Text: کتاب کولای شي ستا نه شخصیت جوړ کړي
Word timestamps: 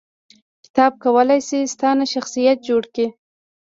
کتاب 0.65 0.93
کولای 1.03 1.39
شي 1.47 1.59
ستا 1.73 1.89
نه 1.99 2.05
شخصیت 2.13 2.57
جوړ 2.67 2.83
کړي 2.93 3.07